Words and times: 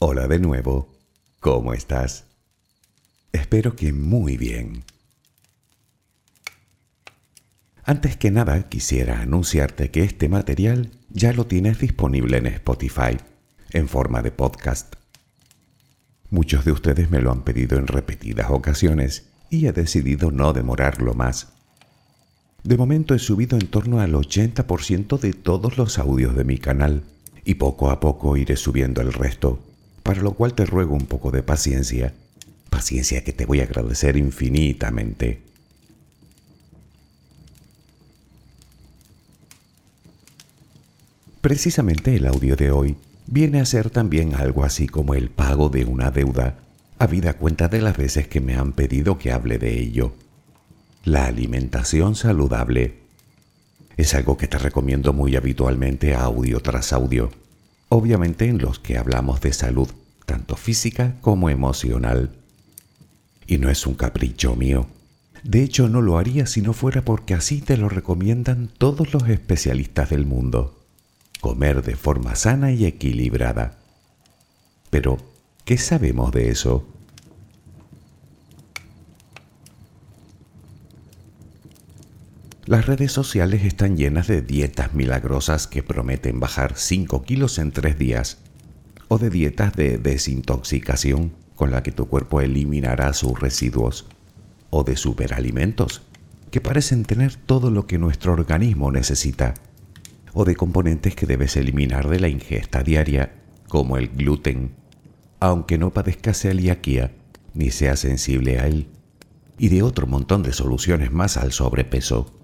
Hola 0.00 0.28
de 0.28 0.38
nuevo, 0.38 0.94
¿cómo 1.40 1.72
estás? 1.72 2.26
Espero 3.32 3.74
que 3.74 3.92
muy 3.92 4.36
bien. 4.36 4.84
Antes 7.82 8.16
que 8.16 8.30
nada 8.30 8.68
quisiera 8.68 9.20
anunciarte 9.20 9.90
que 9.90 10.04
este 10.04 10.28
material 10.28 10.92
ya 11.10 11.32
lo 11.32 11.48
tienes 11.48 11.80
disponible 11.80 12.36
en 12.36 12.46
Spotify, 12.46 13.16
en 13.72 13.88
forma 13.88 14.22
de 14.22 14.30
podcast. 14.30 14.94
Muchos 16.30 16.64
de 16.64 16.70
ustedes 16.70 17.10
me 17.10 17.20
lo 17.20 17.32
han 17.32 17.42
pedido 17.42 17.76
en 17.76 17.88
repetidas 17.88 18.50
ocasiones 18.50 19.26
y 19.50 19.66
he 19.66 19.72
decidido 19.72 20.30
no 20.30 20.52
demorarlo 20.52 21.14
más. 21.14 21.54
De 22.62 22.76
momento 22.76 23.16
he 23.16 23.18
subido 23.18 23.58
en 23.58 23.66
torno 23.66 24.00
al 24.00 24.12
80% 24.12 25.18
de 25.18 25.32
todos 25.32 25.76
los 25.76 25.98
audios 25.98 26.36
de 26.36 26.44
mi 26.44 26.58
canal 26.58 27.02
y 27.44 27.54
poco 27.54 27.90
a 27.90 27.98
poco 27.98 28.36
iré 28.36 28.56
subiendo 28.56 29.00
el 29.00 29.12
resto 29.12 29.64
para 30.08 30.22
lo 30.22 30.32
cual 30.32 30.54
te 30.54 30.64
ruego 30.64 30.94
un 30.94 31.04
poco 31.04 31.30
de 31.30 31.42
paciencia, 31.42 32.14
paciencia 32.70 33.22
que 33.22 33.34
te 33.34 33.44
voy 33.44 33.60
a 33.60 33.64
agradecer 33.64 34.16
infinitamente. 34.16 35.42
Precisamente 41.42 42.16
el 42.16 42.26
audio 42.26 42.56
de 42.56 42.70
hoy 42.70 42.96
viene 43.26 43.60
a 43.60 43.66
ser 43.66 43.90
también 43.90 44.34
algo 44.34 44.64
así 44.64 44.86
como 44.86 45.12
el 45.12 45.28
pago 45.28 45.68
de 45.68 45.84
una 45.84 46.10
deuda, 46.10 46.56
habida 46.98 47.34
cuenta 47.34 47.68
de 47.68 47.82
las 47.82 47.98
veces 47.98 48.28
que 48.28 48.40
me 48.40 48.56
han 48.56 48.72
pedido 48.72 49.18
que 49.18 49.30
hable 49.30 49.58
de 49.58 49.78
ello. 49.78 50.14
La 51.04 51.26
alimentación 51.26 52.14
saludable 52.14 52.94
es 53.98 54.14
algo 54.14 54.38
que 54.38 54.48
te 54.48 54.56
recomiendo 54.56 55.12
muy 55.12 55.36
habitualmente 55.36 56.14
audio 56.14 56.60
tras 56.60 56.94
audio 56.94 57.30
obviamente 57.98 58.46
en 58.46 58.58
los 58.58 58.78
que 58.78 58.96
hablamos 58.96 59.40
de 59.40 59.52
salud, 59.52 59.88
tanto 60.24 60.56
física 60.56 61.16
como 61.20 61.50
emocional. 61.50 62.30
Y 63.46 63.58
no 63.58 63.70
es 63.70 63.86
un 63.86 63.94
capricho 63.94 64.54
mío. 64.54 64.86
De 65.42 65.62
hecho, 65.62 65.88
no 65.88 66.00
lo 66.00 66.18
haría 66.18 66.46
si 66.46 66.62
no 66.62 66.72
fuera 66.72 67.02
porque 67.02 67.34
así 67.34 67.60
te 67.60 67.76
lo 67.76 67.88
recomiendan 67.88 68.70
todos 68.78 69.12
los 69.12 69.28
especialistas 69.28 70.10
del 70.10 70.26
mundo. 70.26 70.78
Comer 71.40 71.82
de 71.82 71.96
forma 71.96 72.34
sana 72.34 72.72
y 72.72 72.84
equilibrada. 72.86 73.78
Pero, 74.90 75.18
¿qué 75.64 75.78
sabemos 75.78 76.32
de 76.32 76.50
eso? 76.50 76.86
Las 82.68 82.84
redes 82.84 83.12
sociales 83.12 83.64
están 83.64 83.96
llenas 83.96 84.26
de 84.26 84.42
dietas 84.42 84.92
milagrosas 84.92 85.66
que 85.66 85.82
prometen 85.82 86.38
bajar 86.38 86.74
5 86.76 87.22
kilos 87.22 87.58
en 87.58 87.72
3 87.72 87.98
días, 87.98 88.42
o 89.08 89.16
de 89.16 89.30
dietas 89.30 89.72
de 89.72 89.96
desintoxicación 89.96 91.32
con 91.54 91.70
la 91.70 91.82
que 91.82 91.92
tu 91.92 92.08
cuerpo 92.08 92.42
eliminará 92.42 93.14
sus 93.14 93.40
residuos, 93.40 94.04
o 94.68 94.84
de 94.84 94.98
superalimentos 94.98 96.02
que 96.50 96.60
parecen 96.60 97.06
tener 97.06 97.36
todo 97.36 97.70
lo 97.70 97.86
que 97.86 97.96
nuestro 97.96 98.34
organismo 98.34 98.92
necesita, 98.92 99.54
o 100.34 100.44
de 100.44 100.54
componentes 100.54 101.16
que 101.16 101.24
debes 101.24 101.56
eliminar 101.56 102.06
de 102.10 102.20
la 102.20 102.28
ingesta 102.28 102.82
diaria, 102.82 103.32
como 103.68 103.96
el 103.96 104.08
gluten, 104.08 104.74
aunque 105.40 105.78
no 105.78 105.94
padezcas 105.94 106.42
celiaquía 106.42 107.12
ni 107.54 107.70
sea 107.70 107.96
sensible 107.96 108.60
a 108.60 108.66
él, 108.66 108.88
y 109.56 109.70
de 109.70 109.82
otro 109.82 110.06
montón 110.06 110.42
de 110.42 110.52
soluciones 110.52 111.10
más 111.10 111.38
al 111.38 111.52
sobrepeso. 111.52 112.34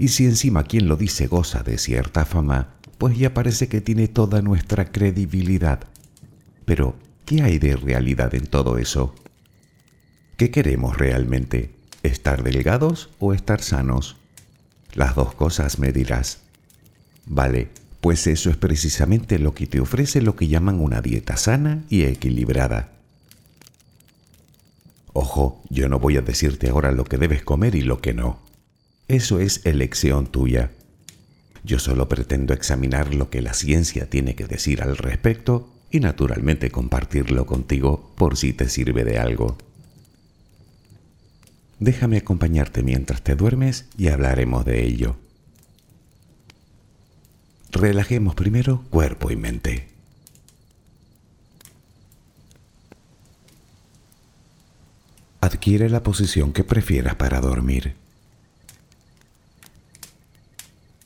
Y 0.00 0.08
si 0.08 0.24
encima 0.24 0.64
quien 0.64 0.88
lo 0.88 0.96
dice 0.96 1.26
goza 1.26 1.62
de 1.62 1.76
cierta 1.76 2.24
fama, 2.24 2.68
pues 2.96 3.18
ya 3.18 3.34
parece 3.34 3.68
que 3.68 3.82
tiene 3.82 4.08
toda 4.08 4.40
nuestra 4.40 4.90
credibilidad. 4.90 5.80
Pero, 6.64 6.96
¿qué 7.26 7.42
hay 7.42 7.58
de 7.58 7.76
realidad 7.76 8.34
en 8.34 8.46
todo 8.46 8.78
eso? 8.78 9.14
¿Qué 10.38 10.50
queremos 10.50 10.96
realmente? 10.96 11.74
¿Estar 12.02 12.42
delgados 12.42 13.10
o 13.18 13.34
estar 13.34 13.60
sanos? 13.60 14.16
Las 14.94 15.14
dos 15.16 15.34
cosas 15.34 15.78
me 15.78 15.92
dirás. 15.92 16.38
Vale, 17.26 17.68
pues 18.00 18.26
eso 18.26 18.48
es 18.48 18.56
precisamente 18.56 19.38
lo 19.38 19.52
que 19.52 19.66
te 19.66 19.80
ofrece 19.80 20.22
lo 20.22 20.34
que 20.34 20.48
llaman 20.48 20.80
una 20.80 21.02
dieta 21.02 21.36
sana 21.36 21.84
y 21.90 22.04
equilibrada. 22.04 22.88
Ojo, 25.12 25.62
yo 25.68 25.90
no 25.90 25.98
voy 25.98 26.16
a 26.16 26.22
decirte 26.22 26.70
ahora 26.70 26.90
lo 26.90 27.04
que 27.04 27.18
debes 27.18 27.42
comer 27.42 27.74
y 27.74 27.82
lo 27.82 28.00
que 28.00 28.14
no. 28.14 28.49
Eso 29.10 29.40
es 29.40 29.66
elección 29.66 30.28
tuya. 30.28 30.70
Yo 31.64 31.80
solo 31.80 32.08
pretendo 32.08 32.54
examinar 32.54 33.12
lo 33.12 33.28
que 33.28 33.42
la 33.42 33.54
ciencia 33.54 34.08
tiene 34.08 34.36
que 34.36 34.46
decir 34.46 34.82
al 34.82 34.96
respecto 34.96 35.68
y 35.90 35.98
naturalmente 35.98 36.70
compartirlo 36.70 37.44
contigo 37.44 38.12
por 38.14 38.36
si 38.36 38.52
te 38.52 38.68
sirve 38.68 39.02
de 39.02 39.18
algo. 39.18 39.58
Déjame 41.80 42.18
acompañarte 42.18 42.84
mientras 42.84 43.20
te 43.20 43.34
duermes 43.34 43.86
y 43.98 44.10
hablaremos 44.10 44.64
de 44.64 44.84
ello. 44.84 45.16
Relajemos 47.72 48.36
primero 48.36 48.84
cuerpo 48.90 49.32
y 49.32 49.36
mente. 49.36 49.88
Adquiere 55.40 55.90
la 55.90 56.04
posición 56.04 56.52
que 56.52 56.62
prefieras 56.62 57.16
para 57.16 57.40
dormir. 57.40 57.96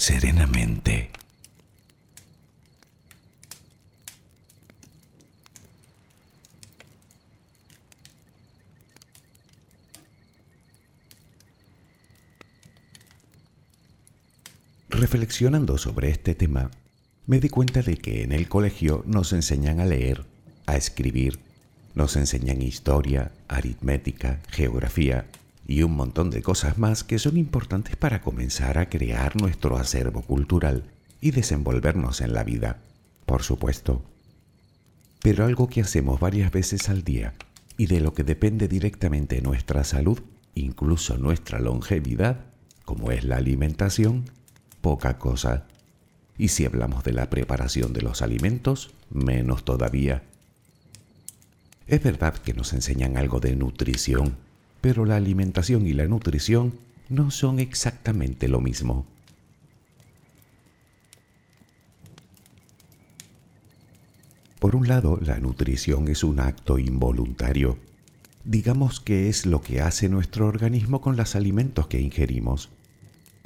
serenamente. 0.00 1.10
Reflexionando 14.88 15.76
sobre 15.76 16.08
este 16.08 16.34
tema, 16.34 16.70
me 17.26 17.38
di 17.38 17.50
cuenta 17.50 17.82
de 17.82 17.98
que 17.98 18.22
en 18.22 18.32
el 18.32 18.48
colegio 18.48 19.04
nos 19.06 19.34
enseñan 19.34 19.80
a 19.80 19.84
leer, 19.84 20.24
a 20.64 20.78
escribir, 20.78 21.40
nos 21.94 22.16
enseñan 22.16 22.62
historia, 22.62 23.32
aritmética, 23.48 24.40
geografía, 24.48 25.26
y 25.70 25.84
un 25.84 25.94
montón 25.94 26.30
de 26.30 26.42
cosas 26.42 26.78
más 26.78 27.04
que 27.04 27.20
son 27.20 27.36
importantes 27.36 27.94
para 27.94 28.22
comenzar 28.22 28.76
a 28.76 28.88
crear 28.88 29.40
nuestro 29.40 29.76
acervo 29.76 30.20
cultural 30.22 30.82
y 31.20 31.30
desenvolvernos 31.30 32.20
en 32.22 32.32
la 32.32 32.42
vida, 32.42 32.80
por 33.24 33.44
supuesto. 33.44 34.02
Pero 35.22 35.44
algo 35.44 35.68
que 35.68 35.80
hacemos 35.80 36.18
varias 36.18 36.50
veces 36.50 36.88
al 36.88 37.04
día 37.04 37.34
y 37.76 37.86
de 37.86 38.00
lo 38.00 38.14
que 38.14 38.24
depende 38.24 38.66
directamente 38.66 39.40
nuestra 39.42 39.84
salud, 39.84 40.18
incluso 40.56 41.18
nuestra 41.18 41.60
longevidad, 41.60 42.40
como 42.84 43.12
es 43.12 43.22
la 43.22 43.36
alimentación, 43.36 44.24
poca 44.80 45.18
cosa. 45.18 45.68
Y 46.36 46.48
si 46.48 46.64
hablamos 46.64 47.04
de 47.04 47.12
la 47.12 47.30
preparación 47.30 47.92
de 47.92 48.02
los 48.02 48.22
alimentos, 48.22 48.90
menos 49.08 49.64
todavía. 49.64 50.24
Es 51.86 52.02
verdad 52.02 52.34
que 52.34 52.54
nos 52.54 52.72
enseñan 52.72 53.16
algo 53.16 53.38
de 53.38 53.54
nutrición, 53.54 54.49
pero 54.80 55.04
la 55.04 55.16
alimentación 55.16 55.86
y 55.86 55.92
la 55.92 56.06
nutrición 56.06 56.74
no 57.08 57.30
son 57.30 57.58
exactamente 57.58 58.48
lo 58.48 58.60
mismo. 58.60 59.06
Por 64.58 64.76
un 64.76 64.88
lado, 64.88 65.18
la 65.22 65.38
nutrición 65.38 66.08
es 66.08 66.22
un 66.22 66.38
acto 66.38 66.78
involuntario. 66.78 67.78
Digamos 68.44 69.00
que 69.00 69.28
es 69.28 69.46
lo 69.46 69.62
que 69.62 69.80
hace 69.80 70.08
nuestro 70.08 70.46
organismo 70.46 71.00
con 71.00 71.16
los 71.16 71.34
alimentos 71.34 71.86
que 71.86 72.00
ingerimos. 72.00 72.68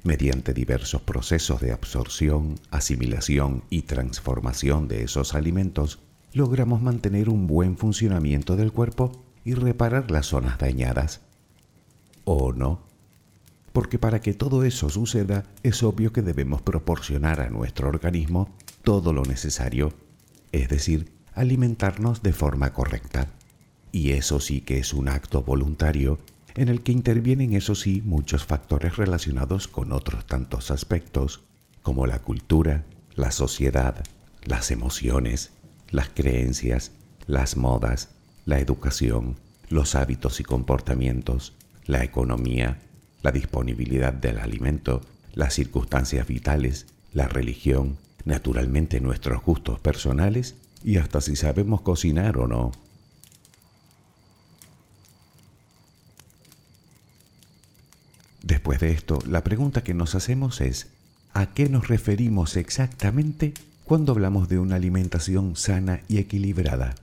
Mediante 0.02 0.52
diversos 0.52 1.02
procesos 1.02 1.60
de 1.60 1.72
absorción, 1.72 2.56
asimilación 2.70 3.62
y 3.70 3.82
transformación 3.82 4.88
de 4.88 5.04
esos 5.04 5.34
alimentos, 5.34 6.00
logramos 6.32 6.82
mantener 6.82 7.28
un 7.28 7.46
buen 7.46 7.78
funcionamiento 7.78 8.56
del 8.56 8.72
cuerpo 8.72 9.23
y 9.44 9.54
reparar 9.54 10.10
las 10.10 10.26
zonas 10.26 10.58
dañadas. 10.58 11.20
¿O 12.24 12.52
no? 12.52 12.82
Porque 13.72 13.98
para 13.98 14.20
que 14.20 14.34
todo 14.34 14.64
eso 14.64 14.88
suceda 14.88 15.44
es 15.62 15.82
obvio 15.82 16.12
que 16.12 16.22
debemos 16.22 16.62
proporcionar 16.62 17.40
a 17.40 17.50
nuestro 17.50 17.88
organismo 17.88 18.48
todo 18.82 19.12
lo 19.12 19.24
necesario, 19.24 19.92
es 20.52 20.68
decir, 20.68 21.12
alimentarnos 21.34 22.22
de 22.22 22.32
forma 22.32 22.72
correcta. 22.72 23.28
Y 23.90 24.12
eso 24.12 24.40
sí 24.40 24.60
que 24.60 24.78
es 24.78 24.94
un 24.94 25.08
acto 25.08 25.42
voluntario 25.42 26.18
en 26.54 26.68
el 26.68 26.82
que 26.82 26.92
intervienen, 26.92 27.52
eso 27.54 27.74
sí, 27.74 28.00
muchos 28.04 28.44
factores 28.44 28.96
relacionados 28.96 29.66
con 29.66 29.92
otros 29.92 30.24
tantos 30.26 30.70
aspectos, 30.70 31.42
como 31.82 32.06
la 32.06 32.20
cultura, 32.20 32.84
la 33.16 33.32
sociedad, 33.32 34.04
las 34.44 34.70
emociones, 34.70 35.50
las 35.90 36.10
creencias, 36.10 36.92
las 37.26 37.56
modas, 37.56 38.10
la 38.46 38.58
educación, 38.58 39.36
los 39.68 39.94
hábitos 39.94 40.40
y 40.40 40.44
comportamientos, 40.44 41.54
la 41.86 42.04
economía, 42.04 42.78
la 43.22 43.32
disponibilidad 43.32 44.12
del 44.12 44.38
alimento, 44.38 45.00
las 45.34 45.54
circunstancias 45.54 46.26
vitales, 46.26 46.86
la 47.12 47.28
religión, 47.28 47.96
naturalmente 48.24 49.00
nuestros 49.00 49.42
gustos 49.42 49.80
personales 49.80 50.56
y 50.82 50.98
hasta 50.98 51.20
si 51.20 51.36
sabemos 51.36 51.80
cocinar 51.80 52.38
o 52.38 52.46
no. 52.46 52.72
Después 58.42 58.78
de 58.80 58.92
esto, 58.92 59.20
la 59.26 59.42
pregunta 59.42 59.82
que 59.82 59.94
nos 59.94 60.14
hacemos 60.14 60.60
es, 60.60 60.88
¿a 61.32 61.54
qué 61.54 61.70
nos 61.70 61.88
referimos 61.88 62.56
exactamente 62.56 63.54
cuando 63.84 64.12
hablamos 64.12 64.48
de 64.48 64.58
una 64.58 64.76
alimentación 64.76 65.56
sana 65.56 66.02
y 66.08 66.18
equilibrada? 66.18 66.94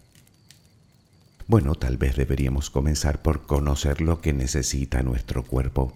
Bueno, 1.48 1.75
tal 1.75 1.98
vez 1.98 2.15
deberíamos 2.15 2.69
comenzar 2.69 3.21
por 3.21 3.45
conocer 3.45 4.01
lo 4.01 4.21
que 4.21 4.33
necesita 4.33 5.03
nuestro 5.03 5.43
cuerpo. 5.43 5.93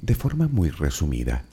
De 0.00 0.14
forma 0.14 0.48
muy 0.48 0.70
resumida, 0.70 1.44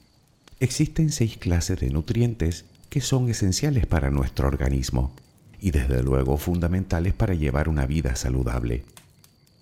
existen 0.60 1.12
seis 1.12 1.38
clases 1.38 1.80
de 1.80 1.89
nutrientes 1.89 2.66
que 2.89 3.01
son 3.01 3.30
esenciales 3.30 3.86
para 3.86 4.10
nuestro 4.10 4.48
organismo 4.48 5.13
y 5.62 5.72
desde 5.72 6.01
luego 6.04 6.38
fundamentales 6.38 7.13
para 7.13 7.34
llevar 7.34 7.70
una 7.70 7.86
vida 7.86 8.16
saludable. 8.16 8.84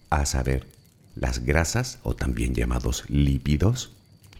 a 0.09 0.25
saber, 0.25 0.65
las 1.15 1.39
grasas 1.39 1.99
o 2.03 2.15
también 2.15 2.55
llamados 2.55 3.03
lípidos, 3.09 3.91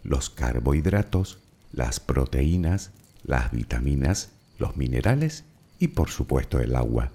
los 0.04 0.30
carbohidratos, 0.30 1.40
las 1.74 2.00
proteínas, 2.00 2.92
las 3.26 3.52
vitaminas, 3.52 4.30
los 4.60 4.78
minerales 4.78 5.44
y 5.80 5.90
por 5.90 6.10
supuesto 6.10 6.60
el 6.60 6.76
agua. 6.76 7.12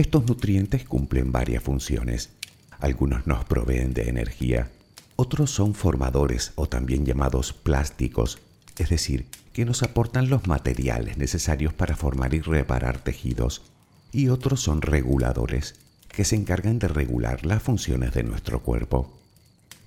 Estos 0.00 0.26
nutrientes 0.26 0.86
cumplen 0.86 1.30
varias 1.30 1.62
funciones. 1.62 2.30
Algunos 2.78 3.26
nos 3.26 3.44
proveen 3.44 3.92
de 3.92 4.08
energía, 4.08 4.70
otros 5.16 5.50
son 5.50 5.74
formadores 5.74 6.52
o 6.54 6.66
también 6.66 7.04
llamados 7.04 7.52
plásticos, 7.52 8.38
es 8.78 8.88
decir, 8.88 9.26
que 9.52 9.66
nos 9.66 9.82
aportan 9.82 10.30
los 10.30 10.46
materiales 10.46 11.18
necesarios 11.18 11.74
para 11.74 11.96
formar 11.96 12.32
y 12.32 12.40
reparar 12.40 13.04
tejidos, 13.04 13.60
y 14.10 14.28
otros 14.28 14.62
son 14.62 14.80
reguladores, 14.80 15.74
que 16.08 16.24
se 16.24 16.34
encargan 16.36 16.78
de 16.78 16.88
regular 16.88 17.44
las 17.44 17.62
funciones 17.62 18.14
de 18.14 18.22
nuestro 18.22 18.62
cuerpo. 18.62 19.12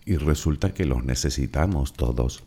Y 0.06 0.18
resulta 0.18 0.76
que 0.76 0.86
los 0.86 1.04
necesitamos 1.04 1.94
todos. 1.94 2.44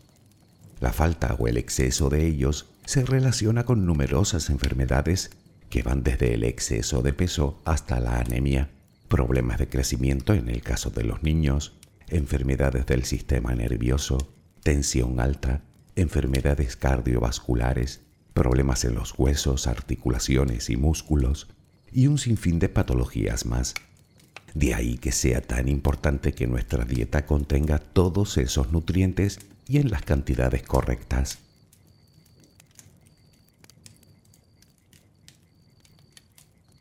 La 0.78 0.92
falta 0.92 1.34
o 1.34 1.48
el 1.48 1.56
exceso 1.56 2.10
de 2.10 2.28
ellos 2.28 2.66
se 2.84 3.04
relaciona 3.04 3.64
con 3.64 3.86
numerosas 3.86 4.50
enfermedades 4.50 5.32
que 5.76 5.82
van 5.82 6.02
desde 6.02 6.32
el 6.32 6.42
exceso 6.44 7.02
de 7.02 7.12
peso 7.12 7.60
hasta 7.66 8.00
la 8.00 8.18
anemia, 8.18 8.70
problemas 9.08 9.58
de 9.58 9.68
crecimiento 9.68 10.32
en 10.32 10.48
el 10.48 10.62
caso 10.62 10.88
de 10.88 11.04
los 11.04 11.22
niños, 11.22 11.74
enfermedades 12.08 12.86
del 12.86 13.04
sistema 13.04 13.54
nervioso, 13.54 14.16
tensión 14.62 15.20
alta, 15.20 15.64
enfermedades 15.94 16.76
cardiovasculares, 16.76 18.00
problemas 18.32 18.86
en 18.86 18.94
los 18.94 19.18
huesos, 19.18 19.66
articulaciones 19.66 20.70
y 20.70 20.78
músculos, 20.78 21.46
y 21.92 22.06
un 22.06 22.16
sinfín 22.16 22.58
de 22.58 22.70
patologías 22.70 23.44
más. 23.44 23.74
De 24.54 24.72
ahí 24.72 24.96
que 24.96 25.12
sea 25.12 25.42
tan 25.42 25.68
importante 25.68 26.32
que 26.32 26.46
nuestra 26.46 26.86
dieta 26.86 27.26
contenga 27.26 27.80
todos 27.80 28.38
esos 28.38 28.72
nutrientes 28.72 29.40
y 29.68 29.76
en 29.76 29.90
las 29.90 30.00
cantidades 30.00 30.62
correctas. 30.62 31.45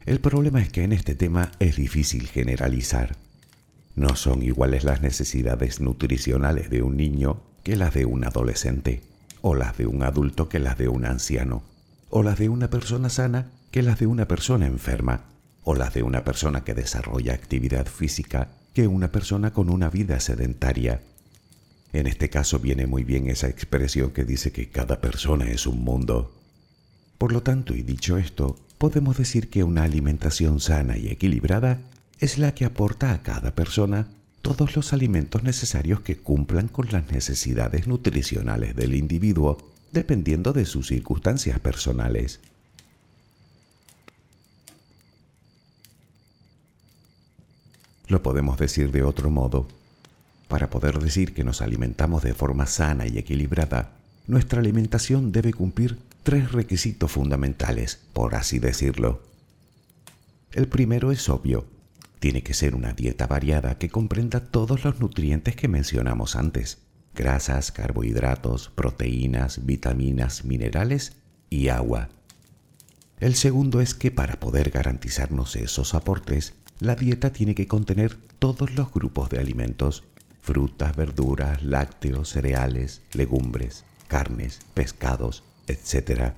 El 0.05 0.19
problema 0.19 0.61
es 0.61 0.71
que 0.71 0.83
en 0.83 0.91
este 0.91 1.15
tema 1.15 1.51
es 1.57 1.77
difícil 1.77 2.27
generalizar. 2.27 3.15
No 3.95 4.15
son 4.15 4.43
iguales 4.43 4.83
las 4.83 5.01
necesidades 5.01 5.81
nutricionales 5.81 6.69
de 6.69 6.83
un 6.83 6.95
niño 6.95 7.41
que 7.63 7.75
las 7.75 7.95
de 7.95 8.05
un 8.05 8.23
adolescente, 8.23 9.01
o 9.41 9.55
las 9.55 9.77
de 9.77 9.87
un 9.87 10.03
adulto 10.03 10.47
que 10.47 10.59
las 10.59 10.77
de 10.77 10.89
un 10.89 11.05
anciano, 11.05 11.63
o 12.11 12.21
las 12.21 12.37
de 12.37 12.49
una 12.49 12.69
persona 12.69 13.09
sana 13.09 13.49
que 13.71 13.81
las 13.81 13.97
de 13.97 14.05
una 14.05 14.27
persona 14.27 14.67
enferma, 14.67 15.25
o 15.63 15.73
las 15.73 15.95
de 15.95 16.03
una 16.03 16.23
persona 16.23 16.63
que 16.63 16.75
desarrolla 16.75 17.33
actividad 17.33 17.87
física 17.87 18.49
que 18.75 18.87
una 18.87 19.11
persona 19.11 19.53
con 19.53 19.71
una 19.71 19.89
vida 19.89 20.19
sedentaria. 20.19 21.01
En 21.93 22.05
este 22.05 22.29
caso 22.29 22.59
viene 22.59 22.85
muy 22.85 23.03
bien 23.03 23.27
esa 23.27 23.47
expresión 23.47 24.11
que 24.11 24.23
dice 24.23 24.51
que 24.51 24.69
cada 24.69 25.01
persona 25.01 25.45
es 25.49 25.65
un 25.65 25.83
mundo. 25.83 26.35
Por 27.17 27.31
lo 27.31 27.41
tanto, 27.41 27.73
y 27.73 27.81
dicho 27.81 28.17
esto, 28.17 28.57
podemos 28.77 29.17
decir 29.17 29.49
que 29.49 29.63
una 29.63 29.83
alimentación 29.83 30.59
sana 30.59 30.97
y 30.97 31.07
equilibrada 31.07 31.79
es 32.19 32.37
la 32.37 32.53
que 32.53 32.65
aporta 32.65 33.11
a 33.11 33.21
cada 33.23 33.55
persona 33.55 34.07
todos 34.41 34.75
los 34.75 34.93
alimentos 34.93 35.43
necesarios 35.43 36.01
que 36.01 36.17
cumplan 36.17 36.67
con 36.67 36.87
las 36.91 37.11
necesidades 37.11 37.87
nutricionales 37.87 38.75
del 38.75 38.93
individuo, 38.93 39.57
dependiendo 39.91 40.53
de 40.53 40.65
sus 40.65 40.87
circunstancias 40.87 41.59
personales. 41.59 42.39
Lo 48.07 48.21
podemos 48.21 48.57
decir 48.59 48.91
de 48.91 49.01
otro 49.01 49.31
modo. 49.31 49.67
Para 50.47 50.69
poder 50.69 50.99
decir 50.99 51.33
que 51.33 51.43
nos 51.43 51.61
alimentamos 51.61 52.21
de 52.21 52.35
forma 52.35 52.67
sana 52.67 53.07
y 53.07 53.17
equilibrada, 53.17 53.93
nuestra 54.27 54.59
alimentación 54.59 55.31
debe 55.31 55.53
cumplir 55.53 55.97
tres 56.25 56.51
requisitos 56.53 57.11
fundamentales, 57.11 57.99
por 58.11 58.33
así 58.33 58.57
decirlo. 58.57 59.21
El 60.53 60.67
primero 60.67 61.11
es 61.11 61.29
obvio. 61.29 61.67
Tiene 62.19 62.41
que 62.41 62.55
ser 62.55 62.73
una 62.73 62.93
dieta 62.93 63.27
variada 63.27 63.77
que 63.77 63.89
comprenda 63.89 64.39
todos 64.39 64.83
los 64.83 64.99
nutrientes 64.99 65.55
que 65.55 65.67
mencionamos 65.67 66.35
antes. 66.35 66.79
Grasas, 67.13 67.71
carbohidratos, 67.71 68.71
proteínas, 68.73 69.67
vitaminas, 69.67 70.45
minerales 70.45 71.13
y 71.51 71.67
agua. 71.67 72.09
El 73.19 73.35
segundo 73.35 73.79
es 73.79 73.93
que 73.93 74.09
para 74.09 74.39
poder 74.39 74.71
garantizarnos 74.71 75.55
esos 75.55 75.93
aportes, 75.93 76.55
la 76.79 76.95
dieta 76.95 77.33
tiene 77.33 77.53
que 77.53 77.67
contener 77.67 78.17
todos 78.39 78.73
los 78.73 78.91
grupos 78.91 79.29
de 79.29 79.37
alimentos, 79.37 80.03
frutas, 80.41 80.95
verduras, 80.95 81.61
lácteos, 81.61 82.29
cereales, 82.29 83.03
legumbres, 83.13 83.85
carnes, 84.07 84.61
pescados, 84.73 85.43
etc. 85.67 86.33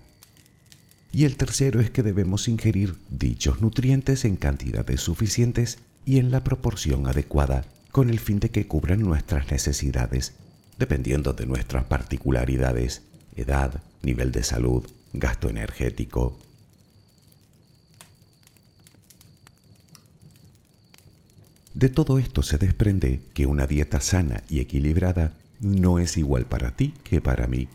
Y 1.11 1.25
el 1.25 1.37
tercero 1.37 1.79
es 1.79 1.89
que 1.89 2.03
debemos 2.03 2.47
ingerir 2.47 2.95
dichos 3.09 3.61
nutrientes 3.61 4.25
en 4.25 4.35
cantidades 4.35 5.01
suficientes 5.01 5.79
y 6.05 6.19
en 6.19 6.31
la 6.31 6.43
proporción 6.43 7.07
adecuada, 7.07 7.65
con 7.91 8.09
el 8.09 8.19
fin 8.19 8.39
de 8.39 8.49
que 8.49 8.67
cubran 8.67 9.01
nuestras 9.01 9.51
necesidades, 9.51 10.33
dependiendo 10.77 11.33
de 11.33 11.45
nuestras 11.45 11.85
particularidades, 11.85 13.01
edad, 13.35 13.81
nivel 14.03 14.31
de 14.31 14.43
salud, 14.43 14.85
gasto 15.13 15.49
energético. 15.49 16.37
De 21.73 21.89
todo 21.89 22.17
esto 22.17 22.41
se 22.41 22.57
desprende 22.57 23.21
que 23.33 23.45
una 23.45 23.67
dieta 23.67 24.01
sana 24.01 24.43
y 24.49 24.59
equilibrada 24.59 25.33
no 25.59 25.99
es 25.99 26.17
igual 26.17 26.45
para 26.45 26.75
ti 26.75 26.93
que 27.03 27.21
para 27.21 27.47
mí 27.47 27.67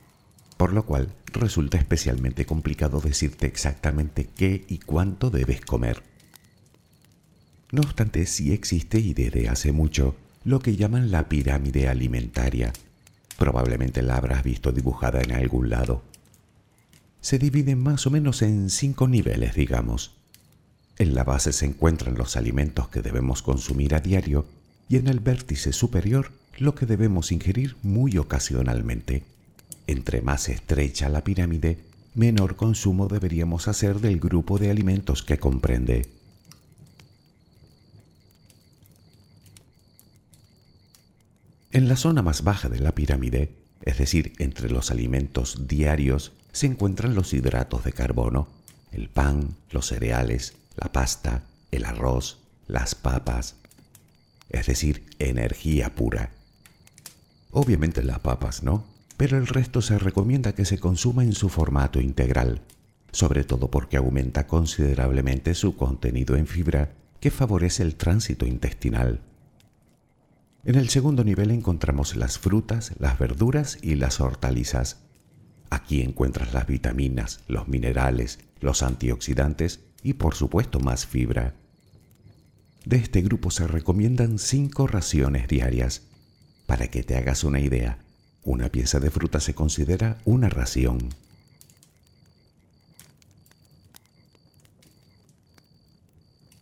por 0.63 0.75
lo 0.75 0.87
cual 0.87 1.13
resulta 1.33 1.77
especialmente 1.77 2.47
complicado 2.47 3.01
decirte 3.01 3.49
exactamente 3.49 4.29
qué 4.37 4.65
y 4.69 4.79
cuánto 4.79 5.29
debes 5.29 5.61
comer. 5.61 6.05
No 7.73 7.81
obstante, 7.81 8.27
sí 8.27 8.53
existe 8.53 9.01
y 9.01 9.13
desde 9.13 9.49
hace 9.49 9.73
mucho 9.73 10.15
lo 10.45 10.61
que 10.61 10.77
llaman 10.77 11.11
la 11.11 11.29
pirámide 11.29 11.89
alimentaria. 11.89 12.73
Probablemente 13.37 14.03
la 14.03 14.15
habrás 14.15 14.45
visto 14.45 14.71
dibujada 14.71 15.21
en 15.21 15.33
algún 15.33 15.69
lado. 15.69 16.05
Se 17.21 17.41
divide 17.41 17.75
más 17.75 18.07
o 18.07 18.11
menos 18.11 18.41
en 18.41 18.71
cinco 18.71 19.09
niveles, 19.09 19.57
digamos. 19.57 20.15
En 20.97 21.17
la 21.17 21.25
base 21.25 21.53
se 21.53 21.67
encuentran 21.67 22.15
los 22.15 22.37
alimentos 22.37 22.87
que 22.87 23.03
debemos 23.03 23.43
consumir 23.43 23.97
a 23.97 24.01
diario 24.01 24.47
y 24.89 24.99
en 24.99 25.09
el 25.09 25.19
vértice 25.19 25.73
superior 25.73 26.31
lo 26.57 26.77
que 26.77 26.87
debemos 26.87 27.33
ingerir 27.33 27.75
muy 27.83 28.17
ocasionalmente. 28.17 29.25
Entre 29.87 30.23
más 30.23 30.49
estrecha 30.49 31.09
la 31.09 31.25
pirámide, 31.25 31.79
menor 32.15 32.57
consumo 32.57 33.09
deberíamos 33.09 33.69
hacer 33.69 34.01
del 34.01 34.21
grupo 34.21 34.59
de 34.59 34.71
alimentos 34.71 35.23
que 35.23 35.39
comprende. 35.39 36.09
En 41.73 41.89
la 41.89 41.97
zona 41.97 42.23
más 42.23 42.45
baja 42.45 42.69
de 42.69 42.81
la 42.81 42.95
pirámide, 42.95 43.55
es 43.81 43.99
decir, 43.99 44.35
entre 44.39 44.71
los 44.71 44.91
alimentos 44.91 45.67
diarios, 45.67 46.33
se 46.53 46.67
encuentran 46.67 47.15
los 47.15 47.33
hidratos 47.33 47.83
de 47.85 47.93
carbono, 47.93 48.49
el 48.93 49.09
pan, 49.09 49.57
los 49.71 49.87
cereales, 49.87 50.55
la 50.77 50.93
pasta, 50.93 51.45
el 51.71 51.87
arroz, 51.87 52.39
las 52.69 52.95
papas, 52.95 53.57
es 54.51 54.67
decir, 54.67 55.07
energía 55.19 55.95
pura. 55.95 56.31
Obviamente 57.51 58.03
las 58.03 58.21
papas, 58.21 58.63
¿no? 58.63 58.92
Pero 59.17 59.39
el 59.39 59.47
resto 59.47 59.83
se 59.83 59.99
recomienda 59.99 60.55
que 60.55 60.65
se 60.65 60.79
consuma 60.79 61.25
en 61.25 61.33
su 61.33 61.49
formato 61.49 62.01
integral, 62.01 62.63
sobre 63.13 63.45
todo 63.45 63.71
porque 63.71 63.97
aumenta 63.97 64.47
considerablemente 64.47 65.55
su 65.55 65.77
contenido 65.77 66.37
en 66.37 66.47
fibra 66.47 66.95
que 67.21 67.31
favorece 67.31 67.83
el 67.83 67.95
tránsito 67.95 68.47
intestinal. 68.47 69.21
En 70.65 70.77
el 70.77 70.89
segundo 70.89 71.25
nivel 71.25 71.51
encontramos 71.51 72.17
las 72.17 72.39
frutas, 72.39 72.93
las 72.99 73.19
verduras 73.19 73.79
y 73.83 73.97
las 73.97 74.21
hortalizas. 74.21 74.99
Aquí 75.71 76.03
encuentras 76.03 76.53
las 76.53 76.67
vitaminas, 76.67 77.41
los 77.49 77.69
minerales, 77.69 78.39
los 78.61 78.83
antioxidantes 78.83 79.81
y 80.03 80.15
por 80.15 80.35
supuesto 80.35 80.81
más 80.81 81.07
fibra. 81.07 81.55
De 82.85 82.97
este 82.97 83.23
grupo 83.23 83.51
se 83.51 83.67
recomiendan 83.67 84.39
cinco 84.39 84.87
raciones 84.87 85.49
diarias. 85.49 86.03
Para 86.67 86.89
que 86.89 87.03
te 87.03 87.17
hagas 87.17 87.45
una 87.45 87.61
idea, 87.61 87.99
una 88.45 88.69
pieza 88.69 89.01
de 89.01 89.11
fruta 89.11 89.41
se 89.41 89.55
considera 89.55 90.19
una 90.25 90.49
ración. 90.49 91.11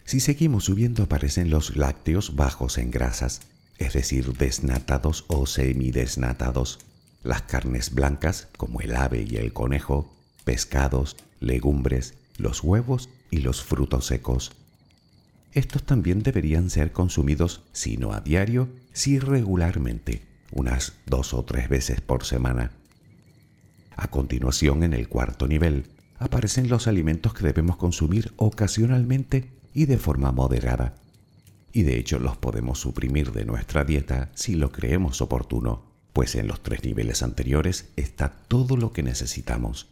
Si 0.04 0.18
seguimos 0.18 0.64
subiendo 0.64 1.04
aparecen 1.04 1.50
los 1.50 1.76
lácteos 1.76 2.34
bajos 2.34 2.78
en 2.78 2.90
grasas, 2.90 3.42
es 3.78 3.92
decir, 3.92 4.36
desnatados 4.36 5.24
o 5.28 5.46
semidesnatados, 5.46 6.80
las 7.22 7.42
carnes 7.42 7.94
blancas 7.94 8.48
como 8.56 8.80
el 8.80 8.96
ave 8.96 9.26
y 9.28 9.36
el 9.36 9.52
conejo, 9.52 10.12
pescados, 10.44 11.16
legumbres, 11.38 12.14
los 12.38 12.64
huevos 12.64 13.08
y 13.30 13.38
los 13.38 13.62
frutos 13.62 14.06
secos. 14.06 14.52
estos 15.52 15.84
también 15.84 16.22
deberían 16.22 16.70
ser 16.70 16.92
consumidos, 16.92 17.62
si 17.72 17.96
no 17.96 18.12
a 18.12 18.20
diario, 18.20 18.68
si 18.92 19.18
regularmente, 19.18 20.29
unas 20.52 20.94
dos 21.06 21.34
o 21.34 21.44
tres 21.44 21.68
veces 21.68 22.00
por 22.00 22.24
semana. 22.24 22.72
A 23.96 24.08
continuación, 24.08 24.82
en 24.82 24.94
el 24.94 25.08
cuarto 25.08 25.46
nivel, 25.46 25.86
aparecen 26.18 26.68
los 26.68 26.86
alimentos 26.86 27.34
que 27.34 27.44
debemos 27.44 27.76
consumir 27.76 28.32
ocasionalmente 28.36 29.50
y 29.74 29.86
de 29.86 29.98
forma 29.98 30.32
moderada. 30.32 30.94
Y 31.72 31.82
de 31.82 31.98
hecho 31.98 32.18
los 32.18 32.36
podemos 32.36 32.80
suprimir 32.80 33.32
de 33.32 33.44
nuestra 33.44 33.84
dieta 33.84 34.30
si 34.34 34.54
lo 34.54 34.72
creemos 34.72 35.20
oportuno, 35.20 35.84
pues 36.12 36.34
en 36.34 36.48
los 36.48 36.62
tres 36.62 36.84
niveles 36.84 37.22
anteriores 37.22 37.90
está 37.96 38.30
todo 38.48 38.76
lo 38.76 38.92
que 38.92 39.02
necesitamos. 39.02 39.88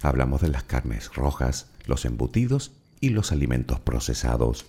Hablamos 0.00 0.40
de 0.40 0.48
las 0.48 0.62
carnes 0.62 1.12
rojas, 1.14 1.66
los 1.86 2.04
embutidos 2.04 2.72
y 3.00 3.10
los 3.10 3.32
alimentos 3.32 3.80
procesados. 3.80 4.66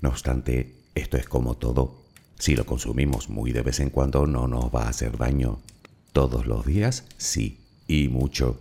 No 0.00 0.08
obstante, 0.08 0.74
esto 0.94 1.16
es 1.16 1.28
como 1.28 1.56
todo. 1.56 2.02
Si 2.40 2.56
lo 2.56 2.64
consumimos 2.64 3.28
muy 3.28 3.52
de 3.52 3.60
vez 3.60 3.80
en 3.80 3.90
cuando 3.90 4.26
no 4.26 4.48
nos 4.48 4.74
va 4.74 4.84
a 4.84 4.88
hacer 4.88 5.18
daño. 5.18 5.60
Todos 6.12 6.46
los 6.46 6.64
días 6.64 7.04
sí, 7.18 7.60
y 7.86 8.08
mucho. 8.08 8.58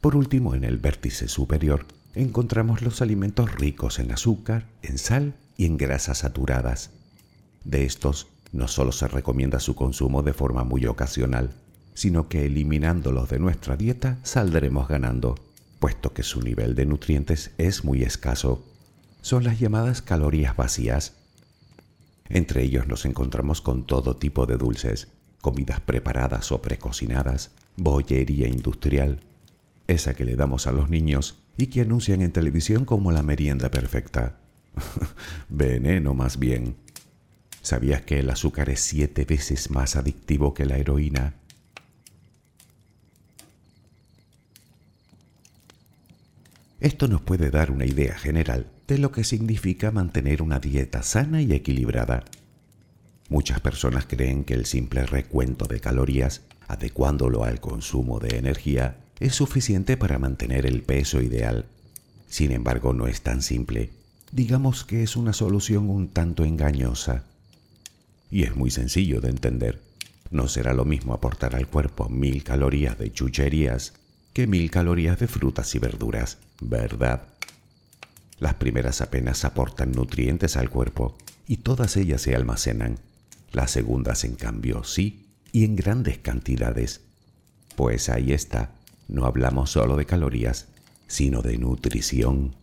Por 0.00 0.16
último, 0.16 0.54
en 0.54 0.64
el 0.64 0.78
vértice 0.78 1.28
superior 1.28 1.84
encontramos 2.14 2.80
los 2.80 3.02
alimentos 3.02 3.54
ricos 3.54 3.98
en 3.98 4.12
azúcar, 4.12 4.66
en 4.82 4.96
sal 4.96 5.34
y 5.58 5.66
en 5.66 5.76
grasas 5.76 6.18
saturadas. 6.18 6.90
De 7.64 7.84
estos, 7.84 8.28
no 8.50 8.66
solo 8.66 8.92
se 8.92 9.08
recomienda 9.08 9.60
su 9.60 9.74
consumo 9.74 10.22
de 10.22 10.32
forma 10.32 10.64
muy 10.64 10.86
ocasional, 10.86 11.52
sino 11.92 12.28
que 12.30 12.46
eliminándolos 12.46 13.28
de 13.28 13.38
nuestra 13.38 13.76
dieta 13.76 14.18
saldremos 14.22 14.88
ganando 14.88 15.34
puesto 15.80 16.14
que 16.14 16.22
su 16.22 16.40
nivel 16.40 16.74
de 16.74 16.86
nutrientes 16.86 17.50
es 17.58 17.84
muy 17.84 18.02
escaso. 18.04 18.64
Son 19.20 19.44
las 19.44 19.60
llamadas 19.60 20.00
calorías 20.00 20.56
vacías. 20.56 21.17
Entre 22.28 22.62
ellos 22.62 22.86
nos 22.86 23.06
encontramos 23.06 23.60
con 23.60 23.86
todo 23.86 24.16
tipo 24.16 24.46
de 24.46 24.56
dulces, 24.56 25.08
comidas 25.40 25.80
preparadas 25.80 26.52
o 26.52 26.60
precocinadas, 26.60 27.52
bollería 27.76 28.48
industrial, 28.48 29.20
esa 29.86 30.14
que 30.14 30.24
le 30.24 30.36
damos 30.36 30.66
a 30.66 30.72
los 30.72 30.90
niños 30.90 31.38
y 31.56 31.68
que 31.68 31.80
anuncian 31.80 32.20
en 32.20 32.32
televisión 32.32 32.84
como 32.84 33.12
la 33.12 33.22
merienda 33.22 33.70
perfecta. 33.70 34.36
Veneno 35.48 36.14
más 36.14 36.38
bien. 36.38 36.76
¿Sabías 37.62 38.02
que 38.02 38.20
el 38.20 38.30
azúcar 38.30 38.68
es 38.70 38.80
siete 38.80 39.24
veces 39.24 39.70
más 39.70 39.96
adictivo 39.96 40.54
que 40.54 40.66
la 40.66 40.76
heroína? 40.76 41.34
Esto 46.80 47.08
nos 47.08 47.22
puede 47.22 47.50
dar 47.50 47.70
una 47.70 47.86
idea 47.86 48.16
general 48.16 48.66
de 48.88 48.96
lo 48.96 49.12
que 49.12 49.22
significa 49.22 49.90
mantener 49.90 50.40
una 50.40 50.58
dieta 50.58 51.02
sana 51.02 51.42
y 51.42 51.52
equilibrada. 51.52 52.24
Muchas 53.28 53.60
personas 53.60 54.06
creen 54.06 54.44
que 54.44 54.54
el 54.54 54.64
simple 54.64 55.04
recuento 55.04 55.66
de 55.66 55.78
calorías, 55.78 56.40
adecuándolo 56.66 57.44
al 57.44 57.60
consumo 57.60 58.18
de 58.18 58.38
energía, 58.38 58.96
es 59.20 59.34
suficiente 59.34 59.98
para 59.98 60.18
mantener 60.18 60.64
el 60.64 60.82
peso 60.82 61.20
ideal. 61.20 61.66
Sin 62.28 62.50
embargo, 62.50 62.94
no 62.94 63.06
es 63.06 63.20
tan 63.20 63.42
simple. 63.42 63.90
Digamos 64.32 64.84
que 64.84 65.02
es 65.02 65.16
una 65.16 65.34
solución 65.34 65.90
un 65.90 66.08
tanto 66.08 66.44
engañosa. 66.44 67.24
Y 68.30 68.44
es 68.44 68.56
muy 68.56 68.70
sencillo 68.70 69.20
de 69.20 69.28
entender. 69.28 69.82
No 70.30 70.48
será 70.48 70.72
lo 70.72 70.86
mismo 70.86 71.12
aportar 71.12 71.54
al 71.54 71.66
cuerpo 71.66 72.08
mil 72.08 72.42
calorías 72.42 72.98
de 72.98 73.12
chucherías 73.12 73.92
que 74.32 74.46
mil 74.46 74.70
calorías 74.70 75.18
de 75.18 75.26
frutas 75.26 75.74
y 75.74 75.78
verduras, 75.78 76.38
¿verdad? 76.60 77.22
Las 78.40 78.54
primeras 78.54 79.00
apenas 79.00 79.44
aportan 79.44 79.92
nutrientes 79.92 80.56
al 80.56 80.70
cuerpo 80.70 81.16
y 81.46 81.58
todas 81.58 81.96
ellas 81.96 82.22
se 82.22 82.34
almacenan. 82.34 83.00
Las 83.50 83.70
segundas, 83.70 84.24
en 84.24 84.36
cambio, 84.36 84.84
sí, 84.84 85.26
y 85.50 85.64
en 85.64 85.74
grandes 85.74 86.18
cantidades. 86.18 87.00
Pues 87.74 88.08
ahí 88.08 88.32
está, 88.32 88.72
no 89.08 89.24
hablamos 89.24 89.70
solo 89.70 89.96
de 89.96 90.06
calorías, 90.06 90.68
sino 91.06 91.42
de 91.42 91.58
nutrición. 91.58 92.54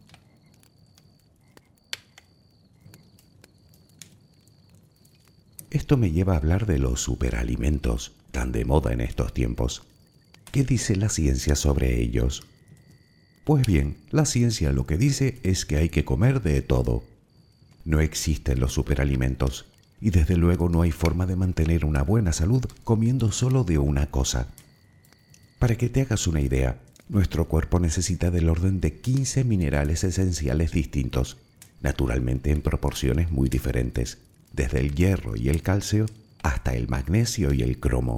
Esto 5.71 5.97
me 5.97 6.11
lleva 6.11 6.33
a 6.33 6.37
hablar 6.37 6.67
de 6.67 6.79
los 6.79 7.01
superalimentos, 7.01 8.13
tan 8.31 8.53
de 8.53 8.63
moda 8.63 8.93
en 8.93 9.01
estos 9.01 9.33
tiempos. 9.33 9.83
¿Qué 10.51 10.63
dice 10.63 10.95
la 10.95 11.09
ciencia 11.09 11.55
sobre 11.55 12.01
ellos? 12.01 12.43
Pues 13.45 13.67
bien, 13.67 13.97
la 14.09 14.25
ciencia 14.25 14.71
lo 14.71 14.87
que 14.87 14.97
dice 14.97 15.39
es 15.43 15.67
que 15.67 15.77
hay 15.77 15.89
que 15.89 16.03
comer 16.03 16.41
de 16.41 16.63
todo. 16.63 17.03
No 17.85 17.99
existen 17.99 18.59
los 18.59 18.73
superalimentos 18.73 19.65
y 20.01 20.09
desde 20.09 20.35
luego 20.35 20.67
no 20.67 20.81
hay 20.81 20.91
forma 20.91 21.27
de 21.27 21.35
mantener 21.35 21.85
una 21.85 22.01
buena 22.01 22.33
salud 22.33 22.65
comiendo 22.83 23.31
solo 23.31 23.63
de 23.63 23.77
una 23.77 24.07
cosa. 24.09 24.47
Para 25.59 25.75
que 25.75 25.89
te 25.89 26.01
hagas 26.01 26.25
una 26.25 26.41
idea, 26.41 26.79
nuestro 27.07 27.45
cuerpo 27.45 27.79
necesita 27.79 28.31
del 28.31 28.49
orden 28.49 28.81
de 28.81 28.99
15 28.99 29.43
minerales 29.43 30.03
esenciales 30.03 30.71
distintos, 30.71 31.37
naturalmente 31.81 32.49
en 32.49 32.63
proporciones 32.63 33.31
muy 33.31 33.47
diferentes, 33.47 34.17
desde 34.53 34.79
el 34.79 34.95
hierro 34.95 35.35
y 35.35 35.49
el 35.49 35.61
calcio 35.61 36.07
hasta 36.41 36.73
el 36.73 36.87
magnesio 36.87 37.53
y 37.53 37.61
el 37.61 37.79
cromo. 37.79 38.17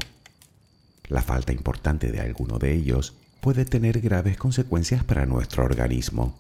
La 1.10 1.22
falta 1.22 1.52
importante 1.52 2.14
de 2.14 2.22
alguno 2.22 2.60
de 2.60 2.74
ellos 2.74 3.14
puede 3.42 3.66
tener 3.66 4.02
graves 4.02 4.38
consecuencias 4.38 5.04
para 5.04 5.26
nuestro 5.26 5.64
organismo. 5.64 6.36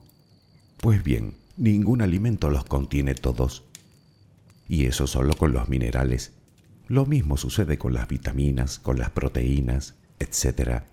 Pues 0.81 1.03
bien, 1.03 1.33
ningún 1.55 2.01
alimento 2.01 2.49
los 2.49 2.65
contiene 2.65 3.15
todos. 3.15 3.63
Y 4.67 4.86
eso 4.86 5.07
solo 5.07 5.36
con 5.36 5.53
los 5.53 5.69
minerales. 5.69 6.33
Lo 6.88 7.05
mismo 7.05 7.38
sucede 7.38 7.77
con 7.77 7.93
las 7.93 8.07
vitaminas, 8.07 8.79
con 8.79 8.97
las 8.97 9.10
proteínas, 9.12 9.95
etc. 10.19 10.83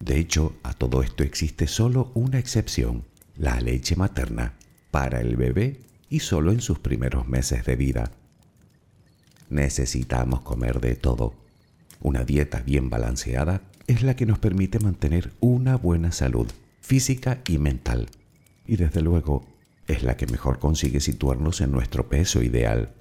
De 0.00 0.18
hecho, 0.18 0.54
a 0.62 0.72
todo 0.72 1.02
esto 1.02 1.24
existe 1.24 1.66
solo 1.66 2.10
una 2.14 2.38
excepción, 2.38 3.04
la 3.36 3.60
leche 3.60 3.96
materna, 3.96 4.54
para 4.90 5.20
el 5.20 5.36
bebé 5.36 5.80
y 6.08 6.20
solo 6.20 6.52
en 6.52 6.60
sus 6.60 6.78
primeros 6.78 7.26
meses 7.26 7.64
de 7.64 7.76
vida. 7.76 8.12
Necesitamos 9.48 10.40
comer 10.42 10.80
de 10.80 10.96
todo 10.96 11.34
una 12.00 12.24
dieta 12.24 12.60
bien 12.60 12.90
balanceada 12.90 13.62
es 13.86 14.02
la 14.02 14.16
que 14.16 14.26
nos 14.26 14.38
permite 14.38 14.78
mantener 14.78 15.32
una 15.40 15.76
buena 15.76 16.12
salud 16.12 16.46
física 16.80 17.40
y 17.48 17.58
mental. 17.58 18.08
Y 18.66 18.76
desde 18.76 19.00
luego 19.00 19.46
es 19.86 20.02
la 20.02 20.16
que 20.16 20.26
mejor 20.26 20.58
consigue 20.58 21.00
situarnos 21.00 21.60
en 21.60 21.72
nuestro 21.72 22.08
peso 22.08 22.42
ideal. 22.42 22.92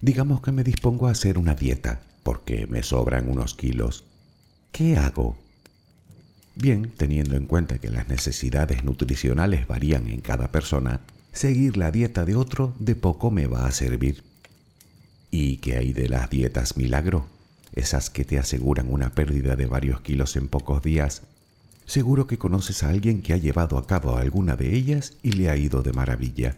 Digamos 0.00 0.40
que 0.40 0.52
me 0.52 0.62
dispongo 0.62 1.08
a 1.08 1.12
hacer 1.12 1.38
una 1.38 1.54
dieta 1.54 2.00
porque 2.22 2.66
me 2.66 2.82
sobran 2.82 3.28
unos 3.28 3.54
kilos. 3.54 4.04
¿Qué 4.72 4.96
hago? 4.96 5.36
Bien, 6.54 6.92
teniendo 6.96 7.36
en 7.36 7.46
cuenta 7.46 7.78
que 7.78 7.90
las 7.90 8.08
necesidades 8.08 8.84
nutricionales 8.84 9.66
varían 9.66 10.08
en 10.08 10.20
cada 10.20 10.50
persona, 10.52 11.00
seguir 11.32 11.76
la 11.76 11.90
dieta 11.90 12.24
de 12.24 12.36
otro 12.36 12.74
de 12.78 12.94
poco 12.94 13.30
me 13.30 13.46
va 13.46 13.66
a 13.66 13.72
servir. 13.72 14.22
¿Y 15.30 15.58
qué 15.58 15.76
hay 15.76 15.92
de 15.92 16.08
las 16.08 16.30
dietas 16.30 16.76
milagro? 16.76 17.26
Esas 17.72 18.10
que 18.10 18.24
te 18.24 18.38
aseguran 18.38 18.92
una 18.92 19.10
pérdida 19.10 19.56
de 19.56 19.66
varios 19.66 20.00
kilos 20.00 20.36
en 20.36 20.48
pocos 20.48 20.82
días. 20.82 21.22
Seguro 21.84 22.26
que 22.26 22.38
conoces 22.38 22.82
a 22.82 22.88
alguien 22.88 23.22
que 23.22 23.32
ha 23.32 23.36
llevado 23.36 23.78
a 23.78 23.86
cabo 23.86 24.16
alguna 24.16 24.56
de 24.56 24.74
ellas 24.74 25.14
y 25.22 25.32
le 25.32 25.50
ha 25.50 25.56
ido 25.56 25.82
de 25.82 25.92
maravilla. 25.92 26.56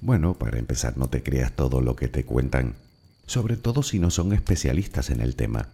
Bueno, 0.00 0.34
para 0.34 0.58
empezar 0.58 0.96
no 0.96 1.08
te 1.08 1.22
creas 1.22 1.52
todo 1.52 1.80
lo 1.80 1.96
que 1.96 2.08
te 2.08 2.24
cuentan, 2.24 2.74
sobre 3.26 3.56
todo 3.56 3.82
si 3.82 3.98
no 3.98 4.10
son 4.10 4.32
especialistas 4.32 5.10
en 5.10 5.20
el 5.20 5.36
tema. 5.36 5.68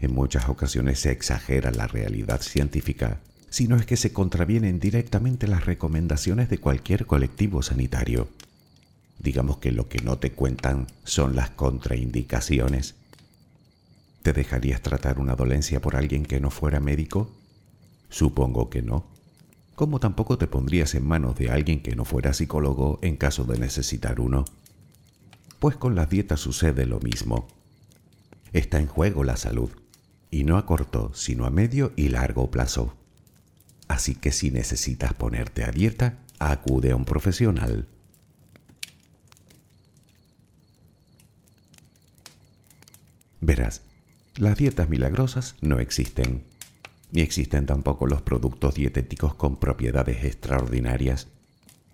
En 0.00 0.12
muchas 0.12 0.48
ocasiones 0.48 1.00
se 1.00 1.10
exagera 1.10 1.70
la 1.70 1.86
realidad 1.86 2.40
científica 2.42 3.20
sino 3.50 3.76
es 3.76 3.84
que 3.84 3.96
se 3.96 4.12
contravienen 4.12 4.78
directamente 4.78 5.48
las 5.48 5.66
recomendaciones 5.66 6.48
de 6.48 6.58
cualquier 6.58 7.04
colectivo 7.04 7.62
sanitario. 7.62 8.28
Digamos 9.20 9.58
que 9.58 9.70
lo 9.70 9.88
que 9.88 10.00
no 10.00 10.18
te 10.18 10.32
cuentan 10.32 10.86
son 11.04 11.36
las 11.36 11.50
contraindicaciones. 11.50 12.94
¿Te 14.22 14.32
dejarías 14.32 14.80
tratar 14.80 15.18
una 15.18 15.34
dolencia 15.34 15.80
por 15.80 15.94
alguien 15.94 16.24
que 16.24 16.40
no 16.40 16.50
fuera 16.50 16.80
médico? 16.80 17.30
Supongo 18.08 18.70
que 18.70 18.80
no. 18.80 19.04
Como 19.74 20.00
tampoco 20.00 20.38
te 20.38 20.46
pondrías 20.46 20.94
en 20.94 21.06
manos 21.06 21.36
de 21.36 21.50
alguien 21.50 21.82
que 21.82 21.94
no 21.94 22.04
fuera 22.06 22.32
psicólogo 22.32 22.98
en 23.02 23.16
caso 23.16 23.44
de 23.44 23.58
necesitar 23.58 24.20
uno. 24.20 24.46
Pues 25.58 25.76
con 25.76 25.94
las 25.94 26.08
dietas 26.08 26.40
sucede 26.40 26.86
lo 26.86 26.98
mismo. 27.00 27.46
Está 28.54 28.78
en 28.78 28.86
juego 28.86 29.22
la 29.22 29.36
salud, 29.36 29.70
y 30.30 30.44
no 30.44 30.56
a 30.56 30.64
corto, 30.64 31.12
sino 31.14 31.44
a 31.44 31.50
medio 31.50 31.92
y 31.94 32.08
largo 32.08 32.50
plazo. 32.50 32.94
Así 33.86 34.14
que 34.14 34.32
si 34.32 34.50
necesitas 34.50 35.12
ponerte 35.12 35.64
a 35.64 35.70
dieta, 35.70 36.18
acude 36.38 36.92
a 36.92 36.96
un 36.96 37.04
profesional. 37.04 37.86
Verás, 43.40 43.82
Las 44.36 44.56
dietas 44.56 44.88
milagrosas 44.88 45.56
no 45.60 45.80
existen, 45.80 46.44
ni 47.10 47.20
existen 47.20 47.66
tampoco 47.66 48.06
los 48.06 48.22
productos 48.22 48.74
dietéticos 48.74 49.34
con 49.34 49.56
propiedades 49.56 50.24
extraordinarias. 50.24 51.26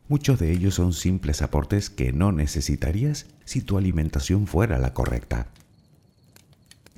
Muchos 0.09 0.38
de 0.38 0.52
ellos 0.52 0.74
son 0.74 0.92
simples 0.92 1.42
aportes 1.42 1.88
que 1.88 2.12
no 2.12 2.30
necesitarías 2.32 3.26
si 3.44 3.62
tu 3.62 3.78
alimentación 3.78 4.46
fuera 4.46 4.78
la 4.78 4.92
correcta. 4.92 5.48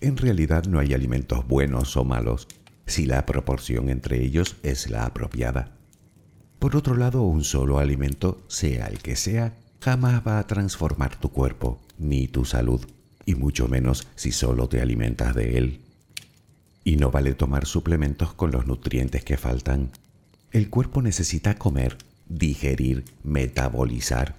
En 0.00 0.16
realidad 0.16 0.64
no 0.64 0.78
hay 0.78 0.92
alimentos 0.92 1.46
buenos 1.46 1.96
o 1.96 2.04
malos, 2.04 2.48
si 2.87 3.06
la 3.06 3.26
proporción 3.26 3.88
entre 3.90 4.22
ellos 4.22 4.56
es 4.62 4.90
la 4.90 5.04
apropiada. 5.04 5.72
Por 6.58 6.74
otro 6.74 6.96
lado, 6.96 7.22
un 7.22 7.44
solo 7.44 7.78
alimento, 7.78 8.42
sea 8.48 8.87
el 8.87 8.98
que 8.98 9.14
sea, 9.14 9.54
jamás 9.80 10.26
va 10.26 10.38
a 10.38 10.46
transformar 10.46 11.16
tu 11.16 11.30
cuerpo 11.30 11.80
ni 11.98 12.28
tu 12.28 12.44
salud, 12.44 12.84
y 13.28 13.34
mucho 13.34 13.68
menos 13.68 14.08
si 14.14 14.32
solo 14.32 14.70
te 14.70 14.80
alimentas 14.80 15.34
de 15.34 15.58
él. 15.58 15.80
Y 16.82 16.96
no 16.96 17.10
vale 17.10 17.34
tomar 17.34 17.66
suplementos 17.66 18.32
con 18.32 18.50
los 18.50 18.66
nutrientes 18.66 19.22
que 19.22 19.36
faltan. 19.36 19.90
El 20.50 20.70
cuerpo 20.70 21.02
necesita 21.02 21.56
comer, 21.56 21.98
digerir, 22.26 23.04
metabolizar. 23.22 24.36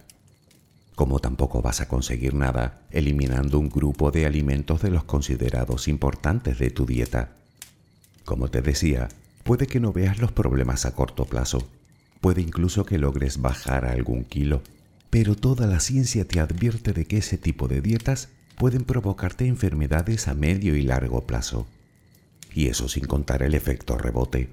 Como 0.96 1.20
tampoco 1.20 1.62
vas 1.62 1.82
a 1.82 1.88
conseguir 1.88 2.34
nada 2.34 2.82
eliminando 2.90 3.60
un 3.60 3.70
grupo 3.70 4.10
de 4.10 4.26
alimentos 4.26 4.82
de 4.82 4.90
los 4.90 5.04
considerados 5.04 5.88
importantes 5.88 6.58
de 6.58 6.72
tu 6.72 6.88
dieta. 6.88 7.34
Como 8.26 8.48
te 8.48 8.64
decía, 8.64 9.08
puede 9.44 9.68
que 9.68 9.80
no 9.80 9.94
veas 9.94 10.18
los 10.18 10.32
problemas 10.32 10.88
a 10.88 10.96
corto 10.96 11.26
plazo, 11.26 11.68
Puede 12.22 12.42
incluso 12.42 12.86
que 12.86 12.98
logres 12.98 13.42
bajar 13.42 13.86
algún 13.86 14.26
kilo, 14.26 14.62
pero 15.10 15.36
toda 15.36 15.68
la 15.68 15.80
ciencia 15.80 16.26
te 16.26 16.42
advierte 16.42 16.92
de 16.92 17.06
que 17.06 17.20
ese 17.20 17.38
tipo 17.38 17.70
de 17.70 17.80
dietas 17.80 18.28
pueden 18.60 18.84
provocarte 18.84 19.48
enfermedades 19.48 20.28
a 20.28 20.34
medio 20.34 20.76
y 20.76 20.82
largo 20.82 21.26
plazo. 21.26 21.66
Y 22.54 22.68
eso 22.68 22.90
sin 22.90 23.06
contar 23.06 23.42
el 23.42 23.56
efecto 23.56 23.98
rebote, 23.98 24.50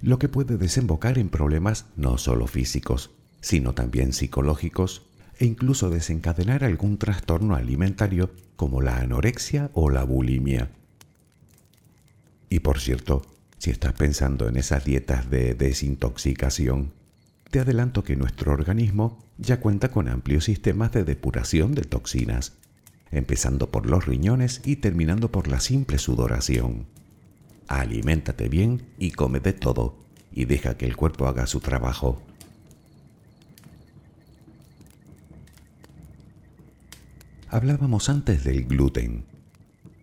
lo 0.00 0.18
que 0.18 0.30
puede 0.30 0.56
desembocar 0.56 1.18
en 1.18 1.28
problemas 1.28 1.84
no 1.96 2.16
solo 2.16 2.46
físicos, 2.46 3.10
sino 3.42 3.74
también 3.74 4.14
psicológicos 4.14 5.02
e 5.38 5.44
incluso 5.44 5.90
desencadenar 5.90 6.64
algún 6.64 6.96
trastorno 6.96 7.56
alimentario 7.56 8.30
como 8.56 8.80
la 8.80 8.96
anorexia 8.96 9.70
o 9.74 9.90
la 9.90 10.02
bulimia. 10.04 10.70
Y 12.48 12.60
por 12.60 12.80
cierto, 12.80 13.20
si 13.58 13.70
estás 13.70 13.92
pensando 13.92 14.48
en 14.48 14.56
esas 14.56 14.86
dietas 14.86 15.28
de 15.28 15.52
desintoxicación, 15.52 16.94
te 17.50 17.60
adelanto 17.60 18.02
que 18.02 18.16
nuestro 18.16 18.52
organismo 18.52 19.22
ya 19.36 19.60
cuenta 19.60 19.90
con 19.90 20.08
amplios 20.08 20.44
sistemas 20.44 20.92
de 20.92 21.04
depuración 21.04 21.74
de 21.74 21.82
toxinas, 21.82 22.54
empezando 23.10 23.70
por 23.70 23.86
los 23.86 24.06
riñones 24.06 24.60
y 24.64 24.76
terminando 24.76 25.30
por 25.30 25.48
la 25.48 25.60
simple 25.60 25.98
sudoración. 25.98 26.86
Aliméntate 27.68 28.48
bien 28.48 28.82
y 28.98 29.12
come 29.12 29.40
de 29.40 29.52
todo, 29.52 29.96
y 30.32 30.44
deja 30.44 30.76
que 30.76 30.86
el 30.86 30.96
cuerpo 30.96 31.26
haga 31.26 31.46
su 31.46 31.60
trabajo. 31.60 32.22
Hablábamos 37.48 38.08
antes 38.08 38.44
del 38.44 38.64
gluten. 38.64 39.24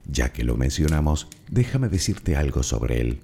Ya 0.06 0.34
que 0.34 0.44
lo 0.44 0.58
mencionamos, 0.58 1.28
déjame 1.50 1.88
decirte 1.90 2.36
algo 2.36 2.64
sobre 2.64 3.00
él. 3.00 3.22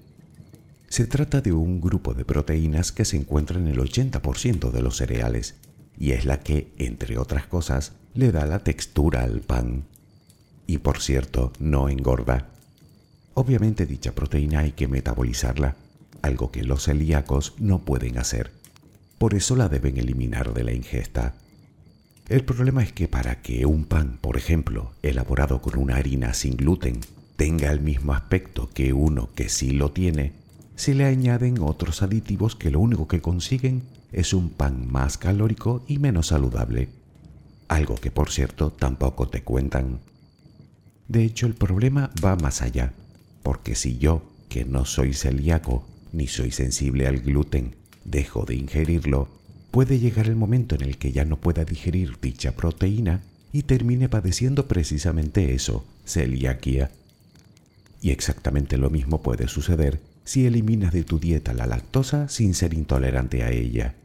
Se 0.88 1.08
trata 1.08 1.42
de 1.42 1.52
un 1.52 1.82
grupo 1.82 2.14
de 2.14 2.24
proteínas 2.24 2.92
que 2.92 3.04
se 3.04 3.18
encuentra 3.18 3.58
en 3.58 3.68
el 3.68 3.80
80% 3.80 4.72
de 4.72 4.82
los 4.82 4.98
cereales 4.98 5.56
y 5.98 6.12
es 6.12 6.26
la 6.26 6.40
que, 6.40 6.72
entre 6.78 7.18
otras 7.18 7.48
cosas, 7.48 7.94
le 8.16 8.32
da 8.32 8.46
la 8.46 8.60
textura 8.60 9.24
al 9.24 9.42
pan. 9.42 9.84
Y 10.68 10.78
por 10.80 11.00
cierto, 11.00 11.52
no 11.60 11.90
engorda. 11.90 12.50
Obviamente 13.34 13.86
dicha 13.86 14.14
proteína 14.14 14.60
hay 14.60 14.74
que 14.74 14.88
metabolizarla, 14.88 15.76
algo 16.22 16.52
que 16.52 16.64
los 16.64 16.84
celíacos 16.84 17.56
no 17.58 17.80
pueden 17.80 18.18
hacer. 18.18 18.52
Por 19.18 19.34
eso 19.34 19.56
la 19.56 19.70
deben 19.70 19.98
eliminar 19.98 20.54
de 20.54 20.64
la 20.64 20.74
ingesta. 20.74 21.34
El 22.30 22.46
problema 22.46 22.84
es 22.84 22.94
que 22.94 23.08
para 23.08 23.42
que 23.42 23.66
un 23.66 23.86
pan, 23.86 24.18
por 24.22 24.38
ejemplo, 24.38 24.92
elaborado 25.02 25.62
con 25.62 25.78
una 25.78 25.98
harina 25.98 26.34
sin 26.34 26.56
gluten, 26.56 27.00
tenga 27.36 27.72
el 27.72 27.82
mismo 27.82 28.14
aspecto 28.14 28.70
que 28.70 28.94
uno 28.94 29.30
que 29.34 29.50
sí 29.50 29.72
lo 29.72 29.92
tiene, 29.92 30.34
se 30.76 30.94
le 30.94 31.06
añaden 31.06 31.60
otros 31.60 32.02
aditivos 32.02 32.56
que 32.56 32.72
lo 32.72 32.80
único 32.80 33.08
que 33.08 33.22
consiguen 33.22 33.84
es 34.12 34.34
un 34.34 34.50
pan 34.50 34.90
más 34.90 35.18
calórico 35.18 35.84
y 35.88 35.98
menos 35.98 36.28
saludable, 36.28 36.90
algo 37.68 37.96
que 37.96 38.12
por 38.12 38.30
cierto 38.30 38.72
tampoco 38.72 39.28
te 39.28 39.44
cuentan. 39.44 40.00
De 41.08 41.24
hecho, 41.24 41.48
el 41.48 41.54
problema 41.54 42.12
va 42.24 42.36
más 42.36 42.62
allá, 42.62 42.94
porque 43.44 43.76
si 43.76 43.98
yo, 43.98 44.24
que 44.50 44.66
no 44.66 44.86
soy 44.86 45.14
celíaco 45.14 45.86
ni 46.12 46.28
soy 46.28 46.52
sensible 46.52 47.08
al 47.08 47.20
gluten, 47.20 47.76
dejo 48.06 48.46
de 48.46 48.56
ingerirlo, 48.56 49.28
puede 49.72 50.00
llegar 50.00 50.28
el 50.28 50.36
momento 50.36 50.76
en 50.76 50.84
el 50.84 50.98
que 50.98 51.12
ya 51.12 51.26
no 51.26 51.38
pueda 51.38 51.66
digerir 51.66 52.20
dicha 52.22 52.52
proteína 52.52 53.22
y 53.52 53.64
termine 53.64 54.10
padeciendo 54.10 54.68
precisamente 54.68 55.54
eso, 55.54 55.86
celiaquía. 56.06 56.92
Y 58.02 58.12
exactamente 58.12 58.78
lo 58.78 58.90
mismo 58.90 59.22
puede 59.22 59.48
suceder 59.48 60.02
si 60.26 60.46
eliminas 60.46 60.94
de 60.94 61.04
tu 61.04 61.20
dieta 61.20 61.54
la 61.54 61.66
lactosa 61.66 62.30
sin 62.30 62.54
ser 62.54 62.74
intolerante 62.74 63.44
a 63.44 63.52
ella. 63.52 63.96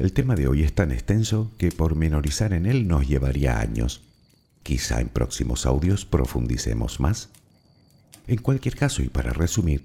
El 0.00 0.14
tema 0.14 0.34
de 0.34 0.48
hoy 0.48 0.62
es 0.62 0.72
tan 0.72 0.92
extenso 0.92 1.52
que 1.58 1.70
por 1.70 1.94
menorizar 1.94 2.54
en 2.54 2.64
él 2.64 2.88
nos 2.88 3.06
llevaría 3.06 3.60
años. 3.60 4.00
Quizá 4.62 5.02
en 5.02 5.10
próximos 5.10 5.66
audios 5.66 6.06
profundicemos 6.06 7.00
más. 7.00 7.28
En 8.26 8.38
cualquier 8.38 8.76
caso, 8.76 9.02
y 9.02 9.10
para 9.10 9.34
resumir, 9.34 9.84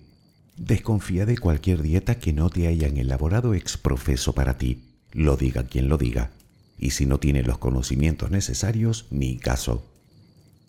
desconfía 0.56 1.26
de 1.26 1.38
cualquier 1.38 1.82
dieta 1.82 2.18
que 2.18 2.32
no 2.32 2.50
te 2.50 2.68
hayan 2.68 2.96
elaborado 2.96 3.54
ex 3.54 3.76
profeso 3.78 4.32
para 4.32 4.58
ti, 4.58 4.86
lo 5.12 5.36
diga 5.36 5.64
quien 5.64 5.90
lo 5.90 5.98
diga, 5.98 6.32
y 6.78 6.92
si 6.92 7.06
no 7.06 7.20
tiene 7.20 7.44
los 7.44 7.58
conocimientos 7.58 8.32
necesarios, 8.32 9.08
ni 9.12 9.38
caso. 9.38 9.86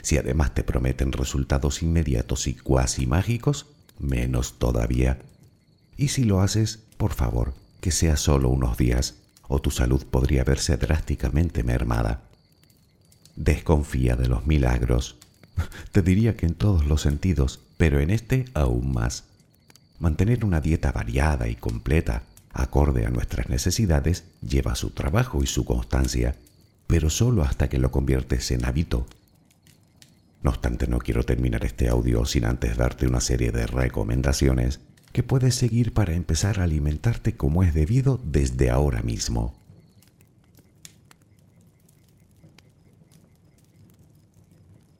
Si 0.02 0.18
además 0.18 0.54
te 0.54 0.64
prometen 0.64 1.12
resultados 1.12 1.84
inmediatos 1.84 2.48
y 2.48 2.54
cuasi 2.54 3.06
mágicos, 3.06 3.66
menos 4.00 4.58
todavía. 4.58 5.20
Y 5.96 6.08
si 6.08 6.24
lo 6.24 6.40
haces, 6.40 6.80
por 6.96 7.14
favor, 7.14 7.54
que 7.80 7.92
sea 7.92 8.16
solo 8.16 8.48
unos 8.48 8.76
días, 8.76 9.22
o 9.48 9.60
tu 9.60 9.70
salud 9.70 10.04
podría 10.04 10.44
verse 10.44 10.76
drásticamente 10.76 11.62
mermada. 11.62 12.22
Desconfía 13.36 14.16
de 14.16 14.28
los 14.28 14.46
milagros. 14.46 15.16
Te 15.92 16.02
diría 16.02 16.36
que 16.36 16.46
en 16.46 16.54
todos 16.54 16.86
los 16.86 17.02
sentidos, 17.02 17.60
pero 17.76 18.00
en 18.00 18.10
este 18.10 18.46
aún 18.54 18.92
más. 18.92 19.24
Mantener 19.98 20.44
una 20.44 20.60
dieta 20.60 20.92
variada 20.92 21.48
y 21.48 21.56
completa, 21.56 22.22
acorde 22.52 23.06
a 23.06 23.10
nuestras 23.10 23.48
necesidades, 23.48 24.24
lleva 24.40 24.74
su 24.74 24.90
trabajo 24.90 25.42
y 25.42 25.46
su 25.46 25.64
constancia, 25.64 26.36
pero 26.86 27.10
solo 27.10 27.42
hasta 27.42 27.68
que 27.68 27.78
lo 27.78 27.90
conviertes 27.90 28.50
en 28.50 28.64
hábito 28.64 29.06
no 30.46 30.50
obstante, 30.50 30.86
no 30.86 31.00
quiero 31.00 31.24
terminar 31.24 31.64
este 31.64 31.88
audio 31.88 32.24
sin 32.24 32.44
antes 32.44 32.76
darte 32.76 33.08
una 33.08 33.20
serie 33.20 33.50
de 33.50 33.66
recomendaciones 33.66 34.78
que 35.16 35.22
puedes 35.22 35.54
seguir 35.54 35.94
para 35.94 36.12
empezar 36.12 36.60
a 36.60 36.64
alimentarte 36.64 37.38
como 37.38 37.62
es 37.62 37.72
debido 37.72 38.20
desde 38.22 38.68
ahora 38.68 39.00
mismo. 39.00 39.54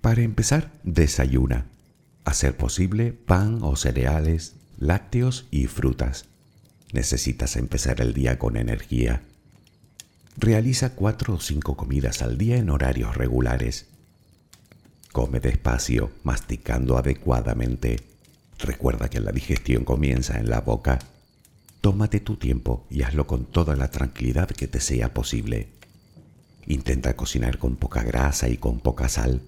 Para 0.00 0.22
empezar, 0.22 0.72
desayuna. 0.85 1.66
A 2.24 2.33
ser 2.33 2.57
posible, 2.57 3.12
pan 3.12 3.59
o 3.61 3.76
cereales, 3.76 4.55
lácteos 4.79 5.48
y 5.50 5.66
frutas. 5.66 6.24
Necesitas 6.94 7.57
empezar 7.57 8.00
el 8.00 8.14
día 8.14 8.38
con 8.38 8.57
energía. 8.57 9.20
Realiza 10.38 10.94
cuatro 10.94 11.35
o 11.35 11.40
cinco 11.40 11.76
comidas 11.76 12.22
al 12.22 12.38
día 12.38 12.57
en 12.57 12.70
horarios 12.70 13.14
regulares 13.18 13.85
Come 15.12 15.40
despacio, 15.40 16.11
masticando 16.24 16.96
adecuadamente. 16.96 18.15
Recuerda 18.58 19.08
que 19.08 19.20
la 19.20 19.32
digestión 19.32 19.84
comienza 19.84 20.38
en 20.38 20.48
la 20.48 20.60
boca. 20.60 20.98
Tómate 21.80 22.20
tu 22.20 22.36
tiempo 22.36 22.86
y 22.90 23.02
hazlo 23.02 23.26
con 23.26 23.44
toda 23.44 23.76
la 23.76 23.90
tranquilidad 23.90 24.48
que 24.48 24.66
te 24.66 24.80
sea 24.80 25.12
posible. 25.12 25.68
Intenta 26.66 27.14
cocinar 27.14 27.58
con 27.58 27.76
poca 27.76 28.02
grasa 28.02 28.48
y 28.48 28.56
con 28.56 28.80
poca 28.80 29.08
sal 29.08 29.42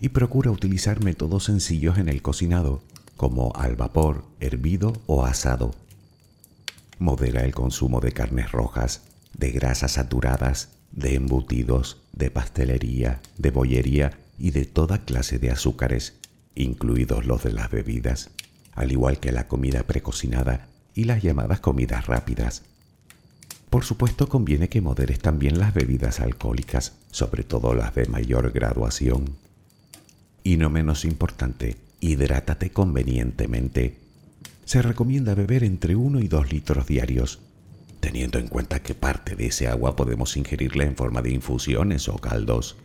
y 0.00 0.10
procura 0.10 0.50
utilizar 0.50 1.02
métodos 1.02 1.44
sencillos 1.44 1.98
en 1.98 2.08
el 2.08 2.22
cocinado, 2.22 2.82
como 3.16 3.52
al 3.54 3.76
vapor, 3.76 4.24
hervido 4.40 4.92
o 5.06 5.24
asado. 5.24 5.74
Modera 6.98 7.44
el 7.44 7.54
consumo 7.54 8.00
de 8.00 8.12
carnes 8.12 8.52
rojas, 8.52 9.02
de 9.36 9.50
grasas 9.50 9.92
saturadas, 9.92 10.70
de 10.92 11.14
embutidos, 11.14 11.98
de 12.12 12.30
pastelería, 12.30 13.20
de 13.36 13.50
bollería 13.50 14.18
y 14.38 14.52
de 14.52 14.64
toda 14.64 15.04
clase 15.04 15.38
de 15.38 15.50
azúcares, 15.50 16.14
incluidos 16.54 17.26
los 17.26 17.42
de 17.42 17.52
las 17.52 17.70
bebidas, 17.70 18.30
al 18.74 18.92
igual 18.92 19.20
que 19.20 19.32
la 19.32 19.48
comida 19.48 19.82
precocinada 19.84 20.68
y 20.94 21.04
las 21.04 21.22
llamadas 21.22 21.60
comidas 21.60 22.06
rápidas. 22.06 22.62
Por 23.70 23.84
supuesto 23.84 24.28
conviene 24.28 24.68
que 24.68 24.80
moderes 24.80 25.18
también 25.18 25.58
las 25.58 25.74
bebidas 25.74 26.20
alcohólicas, 26.20 26.92
sobre 27.10 27.42
todo 27.42 27.74
las 27.74 27.94
de 27.94 28.06
mayor 28.06 28.52
graduación. 28.52 29.36
Y 30.44 30.56
no 30.58 30.70
menos 30.70 31.04
importante, 31.04 31.76
hidrátate 32.00 32.70
convenientemente. 32.70 33.98
Se 34.64 34.80
recomienda 34.80 35.34
beber 35.34 35.64
entre 35.64 35.96
1 35.96 36.20
y 36.20 36.28
2 36.28 36.52
litros 36.52 36.86
diarios, 36.86 37.40
teniendo 38.00 38.38
en 38.38 38.48
cuenta 38.48 38.80
que 38.80 38.94
parte 38.94 39.34
de 39.34 39.46
ese 39.46 39.66
agua 39.66 39.96
podemos 39.96 40.36
ingerirla 40.36 40.84
en 40.84 40.94
forma 40.94 41.22
de 41.22 41.32
infusiones 41.32 42.08
o 42.08 42.18
caldos. 42.18 42.76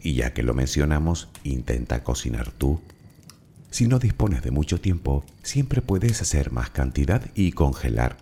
Y 0.00 0.14
ya 0.14 0.32
que 0.32 0.42
lo 0.42 0.54
mencionamos, 0.54 1.28
intenta 1.42 2.02
cocinar 2.02 2.50
tú. 2.52 2.80
Si 3.70 3.86
no 3.88 3.98
dispones 3.98 4.42
de 4.42 4.50
mucho 4.50 4.80
tiempo, 4.80 5.24
siempre 5.42 5.82
puedes 5.82 6.22
hacer 6.22 6.52
más 6.52 6.70
cantidad 6.70 7.22
y 7.34 7.52
congelar. 7.52 8.16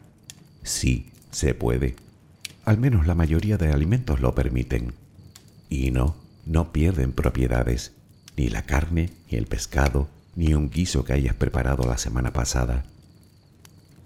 Sí, 0.62 1.11
se 1.30 1.54
puede. 1.54 1.96
Al 2.64 2.78
menos 2.78 3.07
la 3.07 3.14
mayoría 3.14 3.59
de 3.59 3.70
alimentos 3.70 4.20
lo 4.20 4.35
permiten. 4.35 4.94
Y 5.68 5.90
no, 5.90 6.16
no 6.46 6.72
pierden 6.72 7.12
propiedades, 7.12 7.92
ni 8.37 8.48
la 8.48 8.62
carne, 8.62 9.11
ni 9.30 9.38
el 9.38 9.46
pescado, 9.46 10.09
ni 10.37 10.54
un 10.54 10.70
guiso 10.70 11.04
que 11.04 11.12
hayas 11.12 11.35
preparado 11.35 11.85
la 11.85 11.98
semana 11.98 12.33
pasada. 12.33 12.85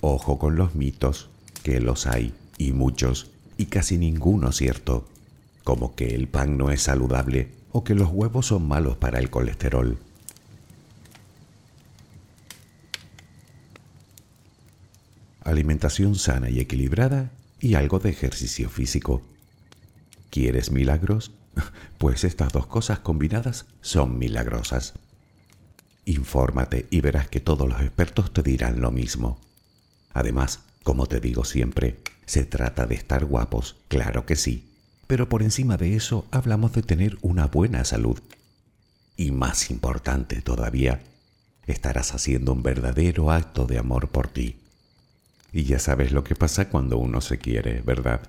Ojo 0.01 0.39
con 0.39 0.57
los 0.57 0.75
mitos, 0.75 1.31
que 1.63 1.81
los 1.81 2.07
hay, 2.07 2.35
y 2.57 2.73
muchos, 2.73 3.31
y 3.57 3.67
casi 3.67 3.99
ninguno 3.99 4.53
cierto, 4.53 5.09
como 5.65 5.95
que 5.95 6.15
el 6.15 6.29
pan 6.29 6.57
no 6.57 6.71
es 6.71 6.83
saludable 6.83 7.51
o 7.73 7.85
que 7.85 7.95
los 7.95 8.09
huevos 8.11 8.47
son 8.47 8.67
malos 8.67 8.97
para 8.97 9.19
el 9.19 9.31
colesterol. 9.31 9.99
Alimentación 15.49 16.15
sana 16.15 16.51
y 16.51 16.61
equilibrada 16.61 17.31
y 17.59 17.73
algo 17.73 18.01
de 18.01 18.11
ejercicio 18.11 18.69
físico. 18.69 19.23
¿Quieres 20.29 20.71
milagros? 20.71 21.33
Pues 21.97 22.23
estas 22.25 22.53
dos 22.53 22.67
cosas 22.67 22.99
combinadas 22.99 23.65
son 23.81 24.19
milagrosas. 24.19 24.93
Infórmate 26.05 26.87
y 26.91 27.01
verás 27.01 27.29
que 27.29 27.41
todos 27.41 27.67
los 27.67 27.81
expertos 27.81 28.31
te 28.31 28.43
dirán 28.43 28.83
lo 28.83 28.91
mismo. 28.91 29.41
Además, 30.13 30.61
como 30.83 31.07
te 31.07 31.19
digo 31.19 31.47
siempre, 31.47 31.99
se 32.27 32.45
trata 32.45 32.85
de 32.85 32.97
estar 32.97 33.25
guapos, 33.25 33.77
claro 33.89 34.27
que 34.27 34.37
sí, 34.37 34.69
pero 35.07 35.31
por 35.31 35.43
encima 35.43 35.79
de 35.79 35.97
eso 35.97 36.27
hablamos 36.31 36.75
de 36.75 36.83
tener 36.83 37.17
una 37.23 37.47
buena 37.47 37.87
salud. 37.87 38.21
Y 39.17 39.31
más 39.31 39.71
importante 39.71 40.43
todavía, 40.43 41.01
estarás 41.67 42.15
haciendo 42.15 42.53
un 42.53 42.63
verdadero 42.63 43.31
acto 43.31 43.65
de 43.65 43.79
amor 43.79 44.11
por 44.11 44.29
ti. 44.29 44.68
Y 45.53 45.65
ya 45.65 45.79
sabes 45.79 46.13
lo 46.13 46.25
que 46.25 46.35
pasa 46.35 46.69
cuando 46.69 46.99
uno 46.99 47.21
se 47.21 47.39
quiere, 47.39 47.81
¿verdad? 47.83 48.21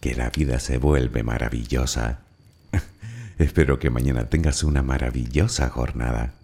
Que 0.00 0.14
la 0.14 0.30
vida 0.30 0.60
se 0.60 0.78
vuelve 0.78 1.22
maravillosa. 1.22 2.20
Espero 3.38 3.78
que 3.78 3.90
mañana 3.90 4.28
tengas 4.28 4.62
una 4.62 4.82
maravillosa 4.82 5.68
jornada. 5.68 6.34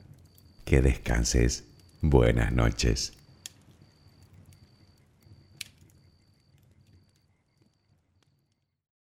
Que 0.64 0.82
descanses. 0.82 1.64
Buenas 2.00 2.52
noches. 2.52 3.17